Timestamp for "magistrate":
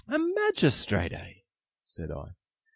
0.17-1.13